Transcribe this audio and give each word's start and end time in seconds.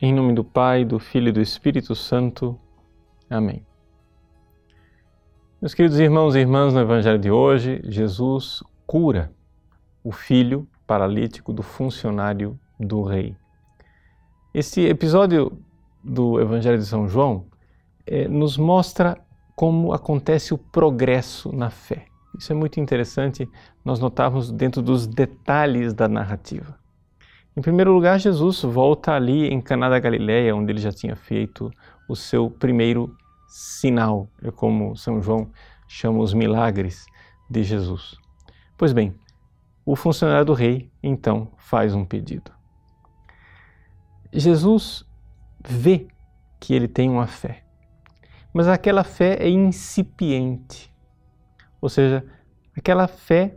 Em 0.00 0.12
nome 0.12 0.34
do 0.34 0.42
Pai, 0.42 0.84
do 0.84 0.98
Filho 0.98 1.28
e 1.28 1.32
do 1.32 1.40
Espírito 1.40 1.94
Santo. 1.94 2.58
Amém. 3.30 3.64
Meus 5.62 5.72
queridos 5.72 6.00
irmãos 6.00 6.34
e 6.34 6.40
irmãs, 6.40 6.74
no 6.74 6.80
Evangelho 6.80 7.18
de 7.18 7.30
hoje, 7.30 7.80
Jesus 7.84 8.60
cura 8.86 9.32
o 10.02 10.10
filho 10.10 10.68
paralítico 10.84 11.52
do 11.52 11.62
funcionário 11.62 12.58
do 12.78 13.02
rei. 13.02 13.36
Esse 14.52 14.82
episódio 14.82 15.58
do 16.02 16.40
Evangelho 16.40 16.76
de 16.76 16.86
São 16.86 17.08
João 17.08 17.46
eh, 18.04 18.26
nos 18.26 18.58
mostra 18.58 19.16
como 19.54 19.92
acontece 19.92 20.52
o 20.52 20.58
progresso 20.58 21.52
na 21.52 21.70
fé. 21.70 22.06
Isso 22.36 22.52
é 22.52 22.54
muito 22.54 22.80
interessante 22.80 23.48
nós 23.84 24.00
notarmos 24.00 24.50
dentro 24.50 24.82
dos 24.82 25.06
detalhes 25.06 25.94
da 25.94 26.08
narrativa. 26.08 26.83
Em 27.56 27.62
primeiro 27.62 27.92
lugar, 27.92 28.18
Jesus 28.18 28.62
volta 28.62 29.12
ali 29.12 29.46
em 29.46 29.60
Caná 29.60 29.88
da 29.88 30.00
Galileia, 30.00 30.56
onde 30.56 30.72
ele 30.72 30.80
já 30.80 30.90
tinha 30.90 31.14
feito 31.14 31.70
o 32.08 32.16
seu 32.16 32.50
primeiro 32.50 33.16
sinal, 33.46 34.28
é 34.42 34.50
como 34.50 34.96
São 34.96 35.22
João 35.22 35.48
chama 35.86 36.18
os 36.18 36.34
milagres 36.34 37.06
de 37.48 37.62
Jesus. 37.62 38.16
Pois 38.76 38.92
bem, 38.92 39.14
o 39.86 39.94
funcionário 39.94 40.44
do 40.44 40.52
rei 40.52 40.90
então 41.00 41.52
faz 41.56 41.94
um 41.94 42.04
pedido. 42.04 42.50
Jesus 44.32 45.06
vê 45.64 46.08
que 46.58 46.74
ele 46.74 46.88
tem 46.88 47.08
uma 47.08 47.28
fé, 47.28 47.64
mas 48.52 48.66
aquela 48.66 49.04
fé 49.04 49.36
é 49.38 49.48
incipiente, 49.48 50.92
ou 51.80 51.88
seja, 51.88 52.26
aquela 52.76 53.06
fé 53.06 53.56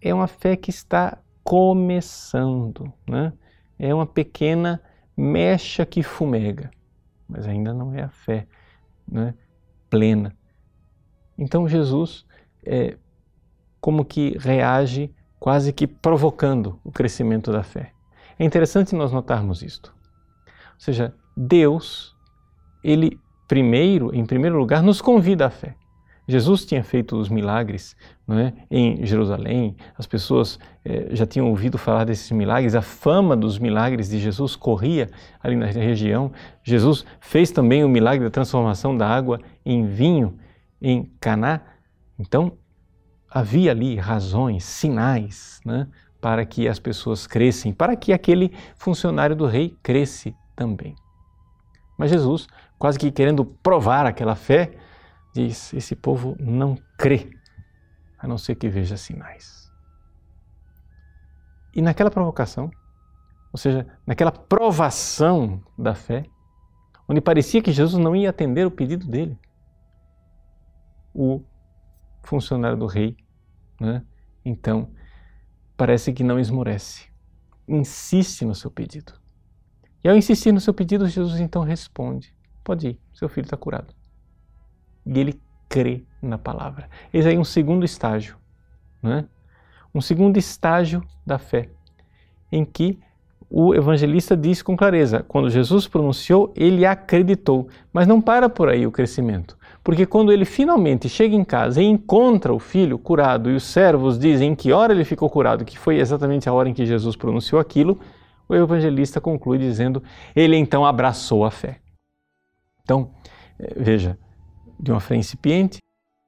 é 0.00 0.12
uma 0.12 0.26
fé 0.26 0.56
que 0.56 0.70
está 0.70 1.18
começando, 1.48 2.92
né? 3.08 3.32
É 3.78 3.94
uma 3.94 4.04
pequena 4.04 4.82
mecha 5.16 5.86
que 5.86 6.02
fumega, 6.02 6.70
mas 7.26 7.46
ainda 7.46 7.72
não 7.72 7.94
é 7.94 8.02
a 8.02 8.10
fé 8.10 8.46
né, 9.10 9.32
plena. 9.88 10.36
Então 11.38 11.66
Jesus 11.66 12.26
é, 12.62 12.98
como 13.80 14.04
que 14.04 14.36
reage 14.36 15.10
quase 15.40 15.72
que 15.72 15.86
provocando 15.86 16.78
o 16.84 16.92
crescimento 16.92 17.50
da 17.50 17.62
fé. 17.62 17.92
É 18.38 18.44
interessante 18.44 18.94
nós 18.94 19.10
notarmos 19.10 19.62
isto. 19.62 19.94
Ou 20.74 20.80
seja, 20.80 21.14
Deus, 21.34 22.14
ele 22.84 23.18
primeiro, 23.48 24.14
em 24.14 24.26
primeiro 24.26 24.58
lugar, 24.58 24.82
nos 24.82 25.00
convida 25.00 25.46
à 25.46 25.50
fé. 25.50 25.74
Jesus 26.28 26.66
tinha 26.66 26.84
feito 26.84 27.16
os 27.16 27.30
milagres 27.30 27.96
não 28.26 28.38
é? 28.38 28.52
em 28.70 29.04
Jerusalém, 29.06 29.74
as 29.96 30.06
pessoas 30.06 30.58
eh, 30.84 31.08
já 31.12 31.24
tinham 31.24 31.48
ouvido 31.48 31.78
falar 31.78 32.04
desses 32.04 32.30
milagres, 32.30 32.74
a 32.74 32.82
fama 32.82 33.34
dos 33.34 33.58
milagres 33.58 34.10
de 34.10 34.18
Jesus 34.18 34.54
corria 34.54 35.08
ali 35.42 35.56
na 35.56 35.64
região. 35.64 36.30
Jesus 36.62 37.06
fez 37.18 37.50
também 37.50 37.82
o 37.82 37.88
milagre 37.88 38.22
da 38.22 38.30
transformação 38.30 38.94
da 38.94 39.08
água 39.08 39.40
em 39.64 39.86
vinho 39.86 40.38
em 40.82 41.10
Caná. 41.18 41.62
Então, 42.18 42.52
havia 43.30 43.70
ali 43.70 43.96
razões, 43.96 44.64
sinais 44.64 45.60
né, 45.64 45.88
para 46.20 46.44
que 46.44 46.68
as 46.68 46.78
pessoas 46.78 47.26
crescem, 47.26 47.72
para 47.72 47.96
que 47.96 48.12
aquele 48.12 48.52
funcionário 48.76 49.34
do 49.34 49.46
rei 49.46 49.74
cresce 49.82 50.36
também. 50.54 50.94
Mas 51.98 52.10
Jesus, 52.10 52.46
quase 52.78 52.98
que 52.98 53.10
querendo 53.10 53.46
provar 53.46 54.04
aquela 54.04 54.34
fé, 54.34 54.72
diz: 55.32 55.72
esse 55.74 55.94
povo 55.94 56.36
não 56.38 56.76
crê, 56.96 57.30
a 58.18 58.26
não 58.26 58.38
ser 58.38 58.54
que 58.54 58.68
veja 58.68 58.96
sinais. 58.96 59.72
E 61.74 61.82
naquela 61.82 62.10
provocação, 62.10 62.70
ou 63.52 63.58
seja, 63.58 63.86
naquela 64.06 64.32
provação 64.32 65.62
da 65.78 65.94
fé, 65.94 66.24
onde 67.08 67.20
parecia 67.20 67.62
que 67.62 67.72
Jesus 67.72 68.02
não 68.02 68.16
ia 68.16 68.30
atender 68.30 68.66
o 68.66 68.70
pedido 68.70 69.06
dele, 69.06 69.38
o 71.14 71.42
funcionário 72.24 72.76
do 72.76 72.86
rei, 72.86 73.16
né? 73.80 74.04
então 74.44 74.92
parece 75.76 76.12
que 76.12 76.24
não 76.24 76.38
esmorece, 76.38 77.08
insiste 77.66 78.44
no 78.44 78.54
seu 78.54 78.70
pedido. 78.70 79.12
E 80.02 80.08
ao 80.08 80.16
insistir 80.16 80.52
no 80.52 80.60
seu 80.60 80.72
pedido, 80.72 81.08
Jesus 81.08 81.40
então 81.40 81.62
responde: 81.62 82.34
Pode 82.62 82.88
ir, 82.88 83.00
seu 83.12 83.28
filho 83.28 83.46
está 83.46 83.56
curado 83.56 83.97
e 85.08 85.18
ele 85.18 85.40
crê 85.68 86.02
na 86.20 86.36
palavra. 86.36 86.88
Esse 87.12 87.28
aí 87.28 87.36
é 87.36 87.38
um 87.38 87.44
segundo 87.44 87.84
estágio, 87.84 88.36
né? 89.02 89.24
um 89.94 90.00
segundo 90.00 90.36
estágio 90.36 91.02
da 91.26 91.38
fé, 91.38 91.68
em 92.52 92.64
que 92.64 92.98
o 93.50 93.74
evangelista 93.74 94.36
diz 94.36 94.60
com 94.60 94.76
clareza: 94.76 95.24
quando 95.26 95.48
Jesus 95.48 95.88
pronunciou, 95.88 96.52
ele 96.54 96.84
acreditou. 96.84 97.68
Mas 97.92 98.06
não 98.06 98.20
para 98.20 98.48
por 98.48 98.68
aí 98.68 98.86
o 98.86 98.92
crescimento, 98.92 99.56
porque 99.82 100.04
quando 100.04 100.30
ele 100.30 100.44
finalmente 100.44 101.08
chega 101.08 101.34
em 101.34 101.44
casa 101.44 101.80
e 101.80 101.86
encontra 101.86 102.52
o 102.52 102.58
filho 102.58 102.98
curado 102.98 103.50
e 103.50 103.54
os 103.54 103.64
servos 103.64 104.18
dizem 104.18 104.52
em 104.52 104.54
que 104.54 104.72
hora 104.72 104.92
ele 104.92 105.04
ficou 105.04 105.30
curado, 105.30 105.64
que 105.64 105.78
foi 105.78 105.98
exatamente 105.98 106.48
a 106.48 106.52
hora 106.52 106.68
em 106.68 106.74
que 106.74 106.84
Jesus 106.84 107.16
pronunciou 107.16 107.60
aquilo, 107.60 107.98
o 108.48 108.54
evangelista 108.54 109.20
conclui 109.20 109.58
dizendo: 109.58 110.02
ele 110.36 110.56
então 110.56 110.84
abraçou 110.84 111.44
a 111.44 111.50
fé. 111.50 111.78
Então, 112.82 113.10
eh, 113.58 113.74
veja, 113.76 114.18
de 114.78 114.90
uma 114.90 115.00
fé 115.00 115.16
incipiente 115.16 115.78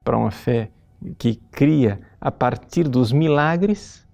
para 0.05 0.17
uma 0.17 0.31
fé 0.31 0.71
que 1.19 1.37
cria 1.51 2.01
a 2.21 2.31
partir 2.31 2.89
dos 2.89 3.13
milagres, 3.13 4.07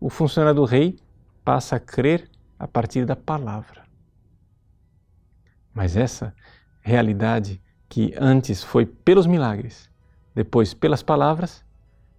o 0.00 0.08
funcionário 0.08 0.60
do 0.60 0.64
rei 0.64 0.98
passa 1.44 1.76
a 1.76 1.80
crer 1.80 2.30
a 2.58 2.66
partir 2.66 3.04
da 3.04 3.16
palavra. 3.16 3.82
Mas 5.74 5.96
essa 5.96 6.34
realidade 6.80 7.60
que 7.88 8.14
antes 8.18 8.62
foi 8.62 8.86
pelos 8.86 9.26
milagres, 9.26 9.90
depois 10.34 10.72
pelas 10.74 11.02
palavras, 11.02 11.64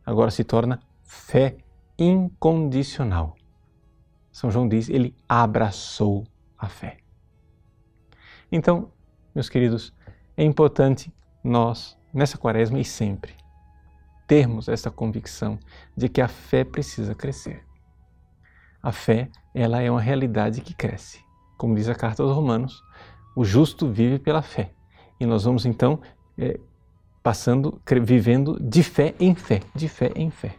agora 0.06 0.32
se 0.32 0.44
torna 0.44 0.80
fé 1.04 1.58
incondicional. 1.98 3.36
São 4.32 4.50
João 4.52 4.68
diz, 4.68 4.90
ele 4.90 5.16
abraçou 5.28 6.26
a 6.58 6.68
fé. 6.68 6.98
Então, 8.52 8.92
meus 9.34 9.50
queridos, 9.50 9.94
é 10.36 10.44
importante 10.44 11.14
nós, 11.44 11.98
nessa 12.14 12.38
quaresma 12.38 12.80
e 12.80 12.86
sempre, 12.86 13.34
termos 14.28 14.68
essa 14.68 14.90
convicção 14.90 15.60
de 15.96 16.10
que 16.10 16.22
a 16.22 16.28
fé 16.28 16.64
precisa 16.64 17.14
crescer. 17.14 17.64
A 18.82 18.92
fé, 18.92 19.30
ela 19.54 19.82
é 19.82 19.90
uma 19.90 20.02
realidade 20.02 20.62
que 20.62 20.74
cresce. 20.74 21.24
Como 21.58 21.76
diz 21.76 21.88
a 21.88 21.96
carta 21.96 22.24
aos 22.24 22.36
Romanos, 22.36 22.84
o 23.36 23.46
justo 23.46 23.90
vive 23.90 24.20
pela 24.20 24.42
fé. 24.42 24.72
E 25.20 25.26
nós 25.26 25.44
vamos 25.44 25.66
então 25.66 26.02
é, 26.38 26.60
passando, 27.22 27.82
vivendo 28.02 28.60
de 28.60 28.84
fé 28.84 29.16
em 29.20 29.36
fé, 29.36 29.62
de 29.74 29.88
fé 29.88 30.12
em 30.16 30.30
fé. 30.30 30.56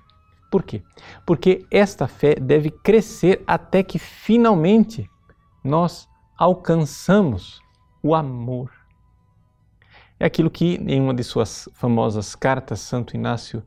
Por 0.51 0.63
quê? 0.63 0.83
Porque 1.27 1.67
esta 1.71 2.07
fé 2.07 2.35
deve 2.37 2.71
crescer 2.71 3.43
até 3.47 3.83
que 3.83 3.99
finalmente 3.99 5.11
nós 5.63 6.09
alcançamos 6.39 7.61
o 8.03 8.15
amor 8.15 8.71
é 10.25 10.27
aquilo 10.27 10.51
que 10.51 10.77
em 10.87 11.03
uma 11.03 11.13
de 11.13 11.23
suas 11.23 11.69
famosas 11.75 12.35
cartas 12.35 12.81
Santo 12.81 13.15
Inácio 13.15 13.63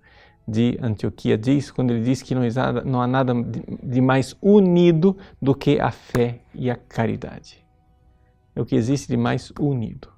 de 0.48 0.76
Antioquia 0.82 1.38
diz, 1.38 1.70
quando 1.70 1.92
ele 1.92 2.04
diz 2.04 2.24
que 2.24 2.34
não, 2.34 2.42
não 2.84 3.00
há 3.00 3.06
nada 3.06 3.32
de 3.84 4.02
mais 4.02 4.36
unido 4.42 5.16
do 5.40 5.54
que 5.54 5.80
a 5.80 5.92
fé 5.92 6.40
e 6.56 6.72
a 6.72 6.76
caridade. 6.76 7.64
É 8.56 8.62
o 8.62 8.66
que 8.66 8.76
existe 8.76 9.08
de 9.08 9.16
mais 9.16 9.54
unido. 9.60 10.12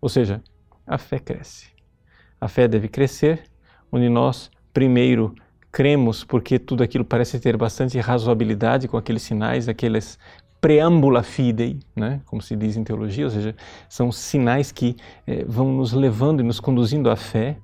Ou 0.00 0.08
seja, 0.08 0.42
a 0.84 0.98
fé 0.98 1.20
cresce. 1.20 1.68
A 2.40 2.48
fé 2.48 2.66
deve 2.66 2.88
crescer, 2.88 3.44
onde 3.92 4.08
nós 4.08 4.50
primeiro 4.72 5.32
cremos 5.70 6.24
porque 6.24 6.58
tudo 6.58 6.82
aquilo 6.82 7.04
parece 7.04 7.38
ter 7.38 7.56
bastante 7.56 8.00
razoabilidade 8.00 8.88
com 8.88 8.96
aqueles 8.96 9.22
sinais, 9.22 9.68
aqueles 9.68 10.18
preâmbula 10.66 11.22
fidei, 11.22 11.78
né? 11.94 12.20
como 12.26 12.42
se 12.42 12.56
diz 12.56 12.76
em 12.76 12.82
teologia, 12.82 13.24
ou 13.24 13.30
seja, 13.30 13.54
são 13.88 14.10
sinais 14.10 14.72
que 14.72 14.96
eh, 15.24 15.44
vão 15.46 15.70
nos 15.70 15.92
levando 15.92 16.40
e 16.40 16.42
nos 16.42 16.58
conduzindo 16.58 17.08
à 17.08 17.14
fé, 17.14 17.56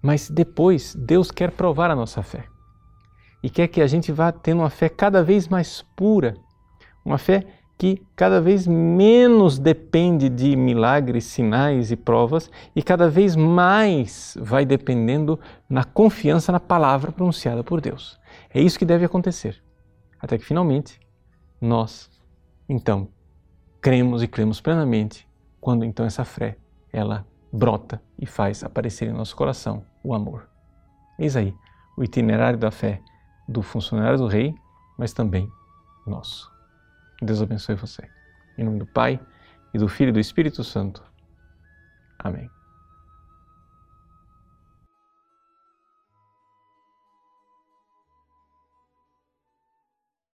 mas 0.00 0.30
depois 0.30 0.94
Deus 0.94 1.30
quer 1.30 1.50
provar 1.50 1.90
a 1.90 1.94
nossa 1.94 2.22
fé 2.22 2.44
e 3.42 3.50
quer 3.50 3.68
que 3.68 3.82
a 3.82 3.86
gente 3.86 4.12
vá 4.12 4.32
tendo 4.32 4.60
uma 4.62 4.70
fé 4.70 4.88
cada 4.88 5.22
vez 5.22 5.46
mais 5.46 5.84
pura, 5.94 6.38
uma 7.04 7.18
fé 7.18 7.44
que 7.76 8.00
cada 8.16 8.40
vez 8.40 8.66
menos 8.66 9.58
depende 9.58 10.30
de 10.30 10.56
milagres, 10.56 11.24
sinais 11.24 11.92
e 11.92 11.96
provas 11.96 12.50
e 12.74 12.82
cada 12.82 13.10
vez 13.10 13.36
mais 13.36 14.34
vai 14.40 14.64
dependendo 14.64 15.38
na 15.68 15.84
confiança 15.84 16.50
na 16.50 16.60
palavra 16.60 17.12
pronunciada 17.12 17.62
por 17.62 17.78
Deus. 17.78 18.18
É 18.54 18.58
isso 18.58 18.78
que 18.78 18.86
deve 18.86 19.04
acontecer, 19.04 19.62
até 20.18 20.38
que 20.38 20.44
finalmente 20.46 20.98
nós, 21.60 22.10
então, 22.68 23.08
cremos 23.80 24.22
e 24.22 24.28
cremos 24.28 24.60
plenamente 24.60 25.26
quando 25.60 25.84
então 25.84 26.04
essa 26.04 26.24
fé, 26.24 26.56
ela 26.92 27.26
brota 27.52 28.00
e 28.18 28.26
faz 28.26 28.62
aparecer 28.62 29.08
em 29.08 29.12
nosso 29.12 29.34
coração 29.34 29.84
o 30.02 30.14
amor. 30.14 30.48
Eis 31.18 31.36
aí 31.36 31.54
o 31.96 32.04
itinerário 32.04 32.58
da 32.58 32.70
fé 32.70 33.00
do 33.48 33.62
funcionário 33.62 34.18
do 34.18 34.26
rei, 34.26 34.54
mas 34.98 35.12
também 35.12 35.50
nosso. 36.06 36.50
Deus 37.22 37.40
abençoe 37.40 37.74
você. 37.74 38.08
Em 38.58 38.64
nome 38.64 38.78
do 38.78 38.86
Pai, 38.86 39.20
e 39.76 39.78
do 39.78 39.88
Filho 39.88 40.08
e 40.08 40.12
do 40.12 40.20
Espírito 40.20 40.64
Santo. 40.64 41.02
Amém. 42.18 42.55